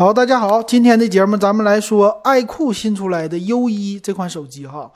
[0.00, 4.90] 好，大家好，今天的节目咱们来说爱酷新出来的 U 一这款手机哈。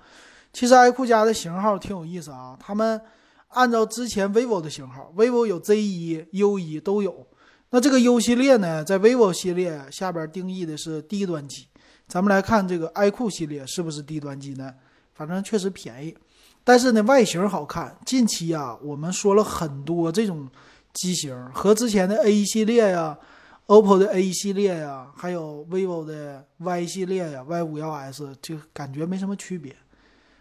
[0.51, 2.99] 其实爱酷家的型号挺有意思啊，他们
[3.49, 7.27] 按照之前 vivo 的型号，vivo 有 Z 一、U 一都有。
[7.69, 11.67] 那这个 U 系列呢，在 vivo 系列下边定义的是低端机。
[12.09, 14.73] 咱们来看这个爱酷系列是不是低端机呢？
[15.13, 16.17] 反正确实便宜，
[16.65, 17.95] 但是呢外形好看。
[18.07, 20.49] 近期啊，我们说了很多这种
[20.95, 23.19] 机型和之前的 A 系列呀。
[23.67, 29.75] OPPO 的 A 系列呀，还有 vivo 的 Y 系列呀，Y 五幺 S 就感觉没什么区别。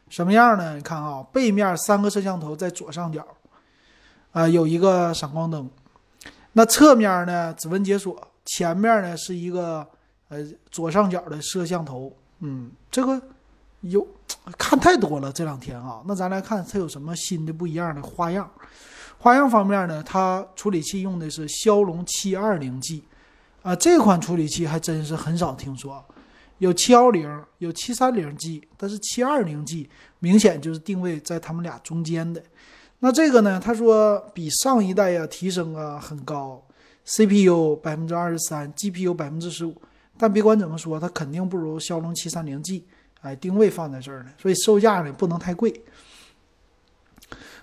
[0.09, 0.75] 什么样呢？
[0.75, 3.25] 你看啊，背面三个摄像头在左上角，
[4.31, 5.69] 啊，有一个闪光灯。
[6.51, 8.27] 那侧面呢，指纹解锁。
[8.45, 9.87] 前面呢是一个
[10.27, 12.13] 呃左上角的摄像头。
[12.39, 13.19] 嗯，这个
[13.79, 14.05] 有
[14.57, 16.03] 看太多了这两天啊。
[16.05, 18.51] 那咱来看它有什么新的不一样的花样。
[19.17, 23.01] 花样方面呢，它处理器用的是骁龙七二零 G。
[23.63, 26.03] 啊，这款处理器还真是很少听说，
[26.57, 29.89] 有七幺零，有七三零 G，但是七二零 G
[30.19, 32.43] 明显就是定位在他们俩中间的。
[32.99, 33.61] 那这个呢？
[33.63, 36.61] 他说比上一代呀提升啊很高
[37.05, 39.73] ，CPU 百分之二十三，GPU 百分之十五，
[40.17, 42.85] 但别管怎么说，它肯定不如骁龙七三零 G。
[43.21, 45.83] 哎，定位放在这儿呢，所以售价呢不能太贵。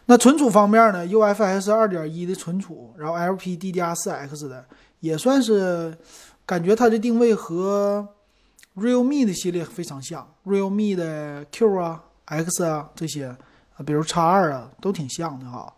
[0.06, 4.64] 那存储方面呢？UFS 二点一的存储，然后 LPDDR4X 的。
[5.00, 5.96] 也算是
[6.46, 8.06] 感觉它的定位和
[8.76, 15.72] Realme 的系列非常像，Realme 的 Q 啊、X 啊这些啊，比如 X 二啊，都挺像的哈。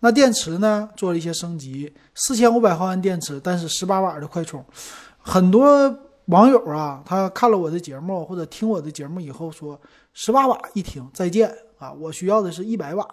[0.00, 4.64] 那电池呢，做了一些升级，四千五百毫安电池，但是十八瓦的快充。
[5.18, 9.80] 很多网友啊，他看了我的节目或者听我的节目以后说，
[10.12, 13.08] 十八瓦一听再见啊，我需要的是一百瓦。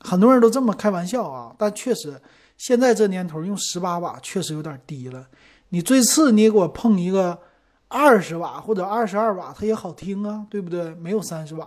[0.00, 2.20] 很多人都这么开玩笑啊，但确实。
[2.58, 5.26] 现在这年头用十八瓦确实有点低了，
[5.70, 7.38] 你最次你给我碰一个
[7.86, 10.92] 二十瓦或者二十二瓦，它也好听啊，对不对？
[10.96, 11.66] 没有三十瓦，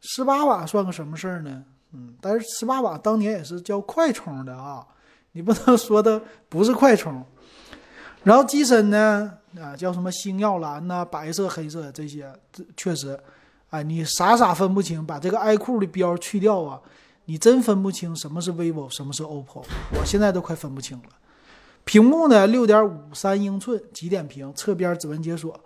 [0.00, 1.64] 十八瓦算个什么事儿呢？
[1.92, 4.86] 嗯，但是十八瓦当年也是叫快充的啊，
[5.32, 7.24] 你不能说它不是快充。
[8.22, 13.18] 然后机身呢，啊，叫什么星耀蓝呐，白色、黑色这些，这确实，
[13.70, 16.80] 哎，你傻傻分不清，把这个爱酷的标去掉啊。
[17.30, 19.62] 你真分不清什么是 vivo，什么是 oppo，
[19.92, 21.04] 我现在都快分不清了。
[21.84, 25.60] 屏幕呢，六点五三英寸极点屏，侧边指纹解锁。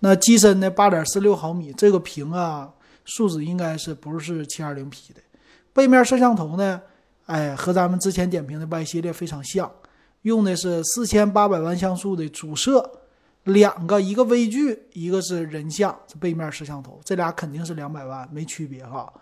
[0.00, 2.68] 那机身呢，八点四六毫米，这个屏啊，
[3.04, 5.20] 素质应该是不是七二零 P 的。
[5.72, 6.82] 背面摄像头呢，
[7.26, 9.70] 哎，和咱们之前点评的 Y 系列非常像，
[10.22, 12.90] 用的是四千八百万像素的主摄，
[13.44, 19.12] 两个，一个微距，一个是人像，这背面摄像头，这俩肯定是两百万，没区别哈。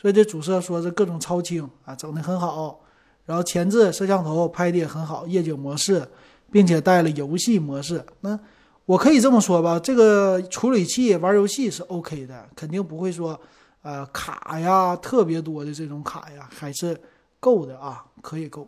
[0.00, 2.80] 所以这主摄说是各种超清啊，整的很好。
[3.26, 6.08] 然后前置摄像头拍的也很好，夜景模式，
[6.50, 8.04] 并且带了游戏模式。
[8.20, 8.38] 那
[8.86, 13.38] 我可以这么说吧，这个处理器玩游戏是 OK 的，肯定不会说
[13.82, 16.98] 呃卡呀特别多的这种卡呀，还是
[17.38, 18.66] 够的啊，可以够。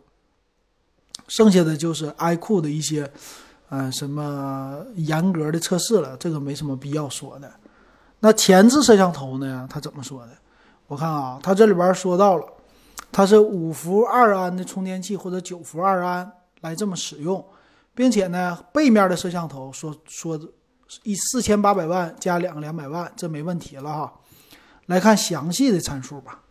[1.27, 3.11] 剩下的就是 iQOO 的一些
[3.69, 7.51] 嗯什么严格的测试了，这个没什么必要说的。
[8.19, 9.67] 那前置摄像头呢？
[9.69, 10.31] 他怎么说的？
[10.87, 12.45] 我看啊，它这里边说到了，
[13.11, 17.43] 它是五伏二安的充电器或者九伏二安来这么使用，
[17.95, 20.39] 并且呢，背面的摄像头说说
[21.03, 24.13] 一四千八百万加两个两百万，这没问题了哈。
[24.87, 26.43] 来看详细的参数吧，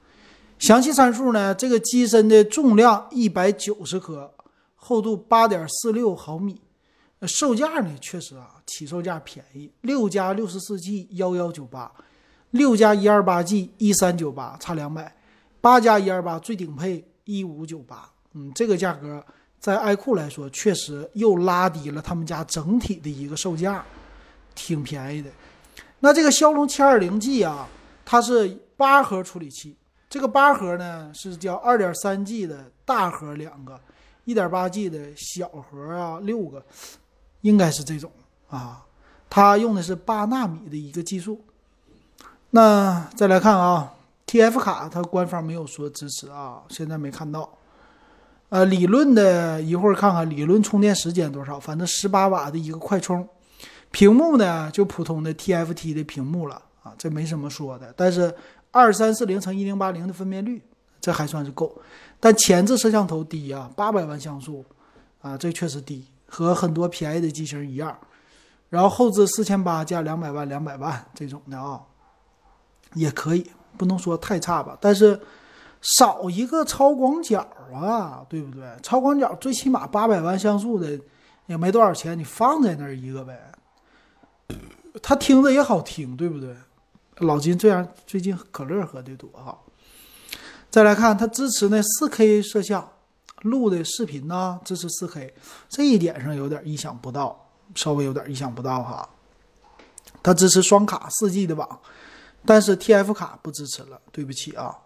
[0.58, 4.32] 详细参数呢，这个机身的重量一百九十克，
[4.74, 6.60] 厚度八点四六毫米，
[7.22, 11.92] 售价呢确实啊，起售价便宜，六加六十四 G 幺幺九八。
[12.52, 15.14] 六加一二八 G 一三九八差两百，
[15.60, 19.24] 八加一二八最顶配一五九八，嗯，这个价格
[19.58, 23.82] 在爱酷来说确实又拉低了他们家整体的一个售价，
[24.54, 25.30] 挺便宜的。
[26.00, 27.66] 那这个骁龙七二零 G 啊，
[28.04, 29.74] 它是八核处理器，
[30.10, 33.80] 这个八核呢是叫二点三 G 的大核两个，
[34.24, 36.62] 一点八 G 的小核啊六个，
[37.40, 38.12] 应该是这种
[38.50, 38.84] 啊，
[39.30, 41.42] 它用的是八纳米的一个技术。
[42.54, 43.94] 那再来看啊
[44.26, 47.48] ，TF 卡它官方没有说支持啊，现在没看到。
[48.50, 53.26] 呃，理论的一会儿看看理论充电时间多少，反正十八瓦的一个快充。
[53.90, 57.90] 屏幕呢就普通的 TFT 的屏幕了啊，这没什么说的。
[57.96, 58.34] 但是
[58.70, 60.62] 二三四零乘一零八零的分辨率，
[61.00, 61.74] 这还算是够。
[62.20, 64.62] 但前置摄像头低啊，八百万像素
[65.22, 67.96] 啊，这确实低，和很多便宜的机型一样。
[68.68, 71.80] 然后后置四千八加两百万两百万这种的啊。
[72.94, 75.20] 也可以，不能说太差吧，但是
[75.80, 77.40] 少一个超广角
[77.74, 78.64] 啊，对不对？
[78.82, 80.98] 超广角最起码八百万像素的
[81.46, 83.52] 也没多少钱，你放在那儿一个呗，
[85.02, 86.54] 它听着也好听，对不对？
[87.16, 89.56] 老金这样最近可乐喝的多哈。
[90.70, 92.88] 再来看，它支持那四 K 摄像，
[93.42, 95.34] 录的视频呢支持四 K，
[95.68, 99.08] 这一点上有点意想不到，稍微有点意想不到哈。
[100.22, 101.80] 它支持双卡四 G 的网，
[102.44, 104.76] 但是 TF 卡不支持了，对不起啊。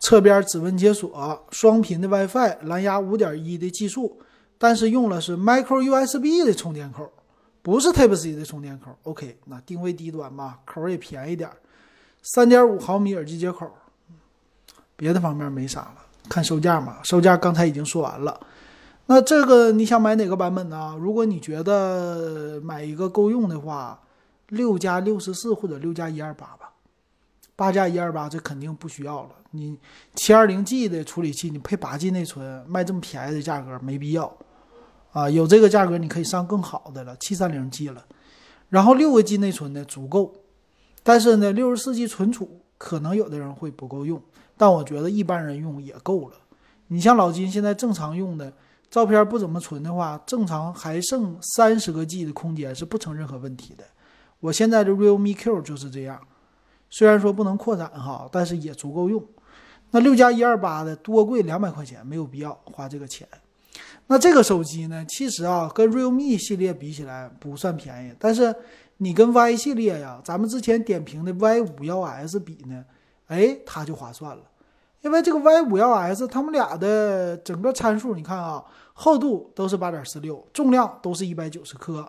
[0.00, 4.20] 侧边指纹解锁，双频的 WiFi，蓝牙5.1的技术，
[4.58, 7.08] 但是用了是 Micro USB 的充电口，
[7.62, 8.90] 不是 Type C 的充电口。
[9.04, 11.48] OK，那定位低端嘛，口也便宜点
[12.24, 13.70] ，3.5毫米耳机接口，
[14.96, 15.94] 别的方面没啥了。
[16.28, 18.40] 看售价嘛，售价刚才已经说完了。
[19.06, 20.96] 那这个你想买哪个版本呢？
[20.98, 24.00] 如果你觉得买一个够用的话，
[24.52, 26.70] 六加六十四或者六加一二八吧。
[27.56, 29.30] 八加一二八，这肯定不需要了。
[29.50, 29.78] 你
[30.14, 34.36] 七二零 G 的处理器，你配八 G 内存，卖这么便宜的价格没必要
[35.12, 35.28] 啊！
[35.28, 38.04] 有这个价格，你可以上更好的了，七三零 G 了。
[38.68, 40.34] 然后六个 G 内存呢足够，
[41.02, 44.20] 但是呢，六十四 G 存储可能有的人会不够用，
[44.56, 46.36] 但我觉得一般人用也够了。
[46.88, 48.52] 你像老金现在正常用的
[48.90, 53.84] 照片不怎么存的话，正常还剩三十个 G 的空间是不成任何问题的。
[54.42, 56.20] 我现在的 Realme Q 就是这样。
[56.90, 59.24] 虽然说不能扩展哈，但是也足够用。
[59.92, 63.26] 那六加一二八的多贵两百块钱，没有必要花这个钱。
[64.08, 68.52] 那这个手机呢，其实啊，跟 Realme 系列比起来不算便宜，但是
[68.96, 72.84] 你跟 Y 系列呀，咱们之前点评的 Y 五幺 S 比呢，
[73.28, 74.42] 哎，它就划算了。
[75.02, 78.62] 因为这个 Y 五幺 S，它们俩的整个参数，你看啊，
[78.92, 82.06] 厚度都是八点四六，重量都是一百九十克，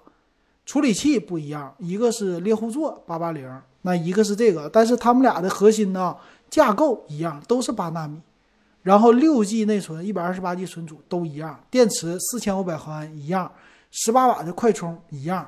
[0.66, 3.62] 处理器不一样，一个是猎户座八八零。
[3.86, 6.16] 那一个是这个，但是他们俩的核心呢
[6.50, 8.22] 架构一样，都是八纳米，
[8.82, 13.52] 然后六 G 内存，一百二十八 G 存储都一样，电池四千五百毫安一样，
[13.92, 15.46] 十八瓦的快充一样，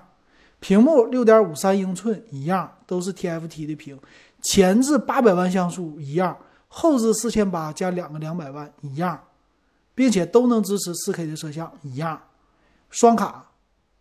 [0.60, 3.98] 屏幕六点五三英寸一样，都是 TFT 的屏，
[4.42, 6.38] 前置八百万像素一样，
[6.68, 9.18] 后置四千八加两个两百万一样，
[9.94, 12.22] 并且都能支持四 K 的摄像一样，
[12.90, 13.45] 双卡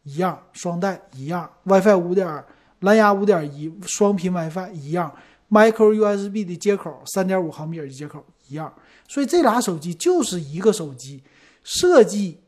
[0.05, 2.45] 一样，双待一样，WiFi 五点。
[2.81, 5.11] 蓝牙五点一双频 WiFi 一样
[5.49, 8.71] ，Micro USB 的接口，三点五毫米耳机接口一样，
[9.09, 11.23] 所以这俩手机就是一个手机，
[11.63, 12.41] 设计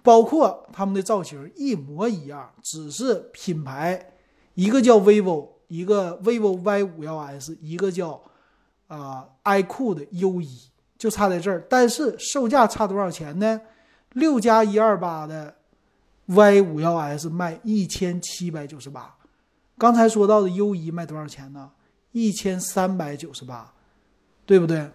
[0.00, 4.12] 包括他们的造型一模一样，只是品牌
[4.54, 8.22] 一个叫 vivo，一个 vivo Y 五幺 S，一个叫
[8.86, 11.66] 啊 iQOO 的 U 一，就差在这儿。
[11.68, 13.60] 但是售价差多少钱呢？
[14.12, 15.56] 六加一二八的
[16.26, 19.16] Y 五幺 S 卖一千七百九十八。
[19.78, 21.70] 刚才说到的 U 一卖多少钱呢？
[22.12, 23.72] 一千三百九十八，
[24.46, 24.90] 对不对？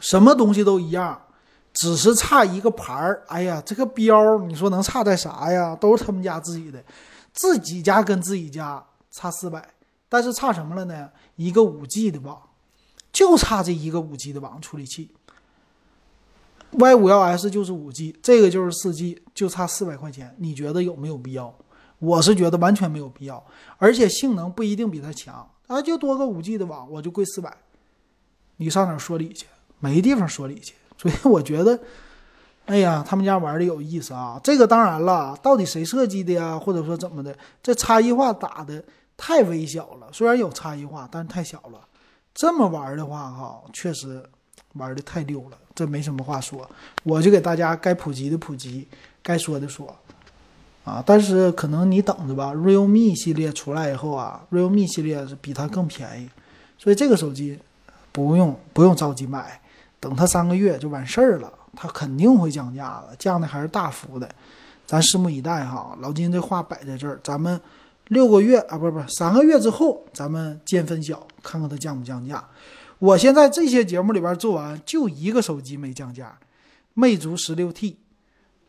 [0.00, 1.22] 什么东西都一样，
[1.72, 3.22] 只是差一个牌儿。
[3.28, 5.76] 哎呀，这个标你说能差在啥呀？
[5.76, 6.82] 都是他们家自己的，
[7.32, 9.66] 自己家跟自己家差四百，
[10.08, 11.10] 但是差什么了呢？
[11.36, 12.40] 一个五 G 的网，
[13.12, 15.10] 就差这一个五 G 的网处理器。
[16.76, 21.54] Y 五幺 S 就是五 G，这个就是四 G，就差四百块钱，你觉得有没有必要？
[22.00, 23.42] 我是觉得完全没有必要，
[23.78, 27.56] 而且性能不一定比它强啊，就多个五 G 的网，我就贵四百。
[28.56, 29.46] 你上哪说理去？
[29.78, 30.74] 没地方说理去。
[30.96, 31.78] 所以我觉得，
[32.66, 34.40] 哎呀，他们家玩的有意思啊。
[34.42, 36.58] 这个当然了，到底谁设计的呀？
[36.58, 37.36] 或者说怎么的？
[37.62, 38.84] 这差异化打的
[39.16, 40.08] 太微小了。
[40.12, 41.80] 虽然有差异化，但是太小了。
[42.34, 44.22] 这么玩的话，哈，确实
[44.74, 45.58] 玩的太溜了。
[45.74, 46.68] 这没什么话说，
[47.02, 48.86] 我就给大家该普及的普及，
[49.22, 49.94] 该说的说。
[50.84, 56.28] 啊，但是可能你等着吧，Realme 系列出来以后啊，Realme 系列是比它更便宜，
[56.76, 57.58] 所以这个手机
[58.12, 59.58] 不用不用着急买，
[59.98, 64.28] 等它三个月就完事儿了，它肯定会降价的，降的还是大幅的，
[64.84, 65.96] 咱拭目以待哈。
[66.00, 67.58] 老金这话摆在这儿，咱们
[68.08, 72.44] 六个月啊，不是不是，三个月之后咱们见分晓，看看它降不降价。
[73.04, 76.38] 我现在这些节目里边做完，就一个手机没降价，
[76.94, 77.98] 魅族十六 T。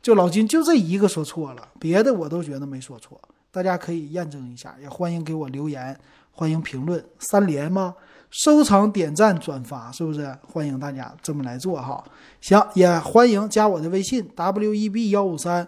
[0.01, 3.17] 就老金就这一个说错了，别的我都觉得没说错，
[3.49, 5.97] 大家可以验证一下，也欢迎给我留言，
[6.31, 7.95] 欢迎评论三连吗？
[8.29, 10.37] 收藏、点赞、转发，是不是？
[10.45, 12.03] 欢迎大家这么来做哈。
[12.41, 15.65] 行，也欢迎加我的微信 w e b 幺五三，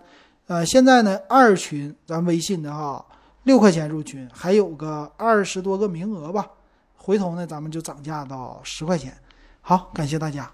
[0.48, 3.06] 呃，现在呢二群咱微信的哈，
[3.44, 6.46] 六块钱入群，还有个二十多个名额吧，
[7.08, 9.18] 回头呢咱们就涨价到十块钱。
[9.62, 10.52] 好，感谢大家。